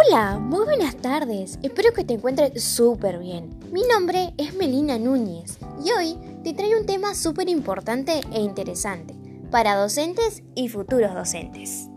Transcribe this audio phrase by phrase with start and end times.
[0.00, 1.58] Hola, muy buenas tardes.
[1.60, 3.58] Espero que te encuentres súper bien.
[3.72, 9.16] Mi nombre es Melina Núñez y hoy te traigo un tema súper importante e interesante
[9.50, 11.88] para docentes y futuros docentes.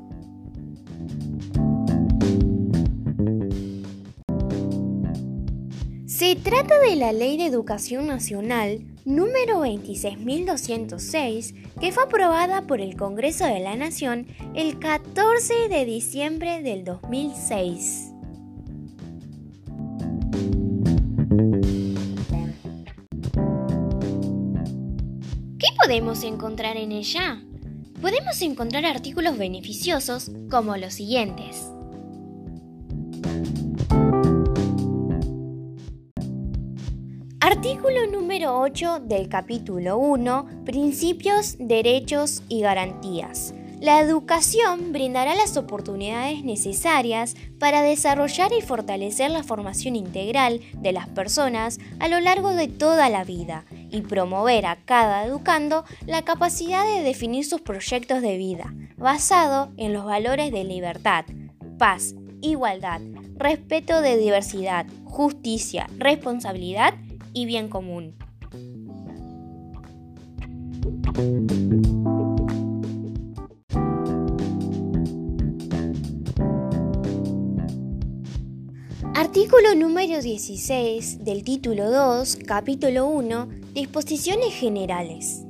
[6.31, 12.95] Se trata de la Ley de Educación Nacional número 26.206 que fue aprobada por el
[12.95, 18.13] Congreso de la Nación el 14 de diciembre del 2006.
[25.59, 27.43] ¿Qué podemos encontrar en ella?
[28.01, 31.70] Podemos encontrar artículos beneficiosos como los siguientes.
[37.71, 43.53] Artículo número 8 del capítulo 1, Principios, Derechos y Garantías.
[43.79, 51.07] La educación brindará las oportunidades necesarias para desarrollar y fortalecer la formación integral de las
[51.07, 56.83] personas a lo largo de toda la vida y promover a cada educando la capacidad
[56.83, 61.23] de definir sus proyectos de vida, basado en los valores de libertad,
[61.77, 62.99] paz, igualdad,
[63.37, 66.95] respeto de diversidad, justicia, responsabilidad
[67.33, 68.15] y bien común.
[79.13, 85.45] Artículo número 16 del título 2, capítulo 1, Disposiciones Generales.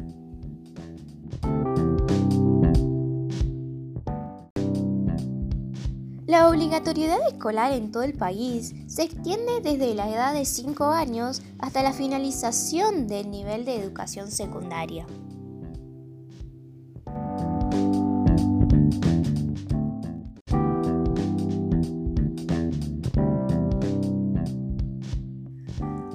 [6.31, 11.41] La obligatoriedad escolar en todo el país se extiende desde la edad de 5 años
[11.59, 15.05] hasta la finalización del nivel de educación secundaria.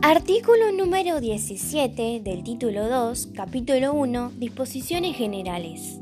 [0.01, 6.01] Artículo número 17 del título 2, capítulo 1, Disposiciones Generales.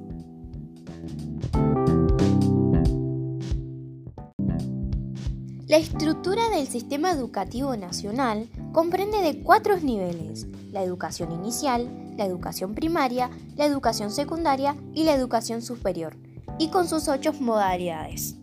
[5.74, 12.76] La estructura del sistema educativo nacional comprende de cuatro niveles, la educación inicial, la educación
[12.76, 16.16] primaria, la educación secundaria y la educación superior,
[16.60, 18.36] y con sus ocho modalidades.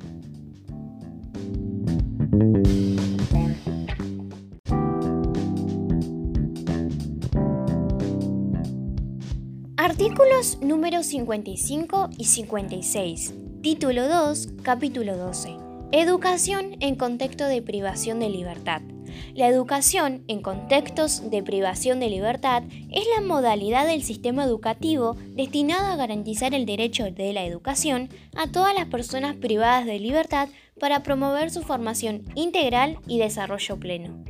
[9.78, 13.34] Artículos números 55 y 56.
[13.62, 15.71] Título 2, capítulo 12.
[15.94, 18.82] Educación en contexto de privación de libertad.
[19.36, 25.92] La educación en contextos de privación de libertad es la modalidad del sistema educativo destinada
[25.92, 28.08] a garantizar el derecho de la educación
[28.38, 30.48] a todas las personas privadas de libertad
[30.80, 34.24] para promover su formación integral y desarrollo pleno.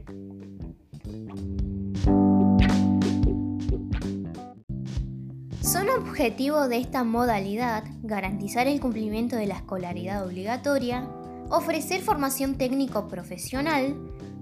[5.61, 11.07] Son objetivos de esta modalidad garantizar el cumplimiento de la escolaridad obligatoria,
[11.51, 13.95] ofrecer formación técnico-profesional,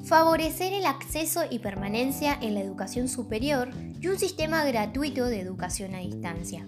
[0.04, 5.96] favorecer el acceso y permanencia en la educación superior y un sistema gratuito de educación
[5.96, 6.66] a distancia.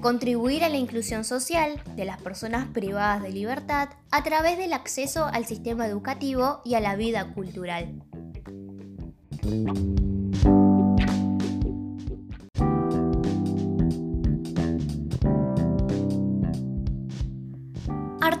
[0.00, 5.24] Contribuir a la inclusión social de las personas privadas de libertad a través del acceso
[5.24, 8.02] al sistema educativo y a la vida cultural.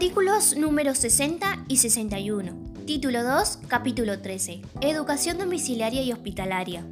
[0.04, 2.52] Artículos números 60 y 61.
[2.84, 4.60] Título 2, capítulo 13.
[4.82, 6.84] Educación domiciliaria y hospitalaria.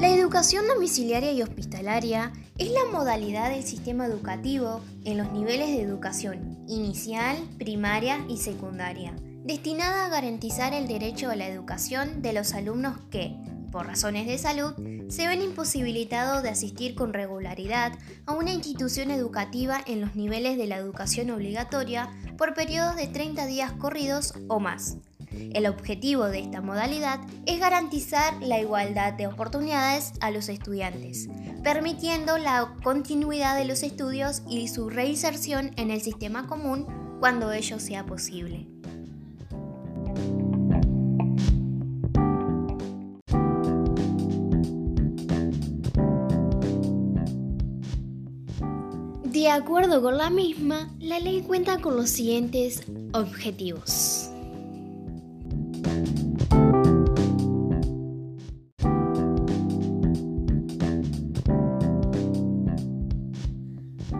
[0.00, 5.82] La educación domiciliaria y hospitalaria es la modalidad del sistema educativo en los niveles de
[5.82, 9.14] educación inicial, primaria y secundaria,
[9.44, 13.36] destinada a garantizar el derecho a la educación de los alumnos que,
[13.74, 14.72] por razones de salud,
[15.08, 20.68] se ven imposibilitados de asistir con regularidad a una institución educativa en los niveles de
[20.68, 24.98] la educación obligatoria por periodos de 30 días corridos o más.
[25.28, 31.28] El objetivo de esta modalidad es garantizar la igualdad de oportunidades a los estudiantes,
[31.64, 36.86] permitiendo la continuidad de los estudios y su reinserción en el sistema común
[37.18, 38.68] cuando ello sea posible.
[49.34, 54.30] De acuerdo con la misma, la ley cuenta con los siguientes objetivos.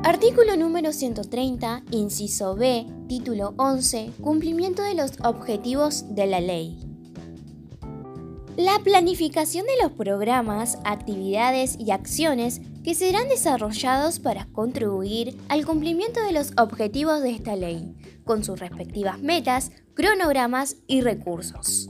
[0.03, 6.77] Artículo número 130, inciso B, título 11, cumplimiento de los objetivos de la ley.
[8.57, 16.23] La planificación de los programas, actividades y acciones que serán desarrollados para contribuir al cumplimiento
[16.23, 17.95] de los objetivos de esta ley,
[18.25, 21.89] con sus respectivas metas, cronogramas y recursos.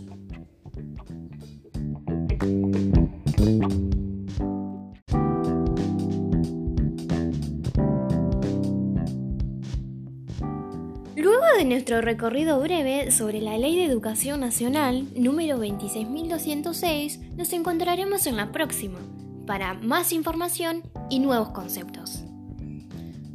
[11.17, 18.29] Luego de nuestro recorrido breve sobre la Ley de Educación Nacional número 26.206, nos encontraremos
[18.29, 19.01] en la próxima
[19.47, 22.25] para más información y nuevos conceptos.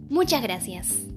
[0.09, 1.08] Muchas gracias.